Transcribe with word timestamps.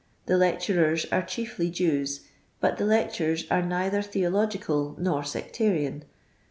The 0.25 0.35
lecturers 0.35 1.05
are 1.11 1.21
chiefly 1.21 1.69
Jews, 1.69 2.21
but 2.59 2.77
the 2.77 2.85
lectures 2.87 3.45
are 3.51 3.61
neither 3.61 4.01
theological 4.01 4.95
nor 4.97 5.23
sectarian. 5.23 6.05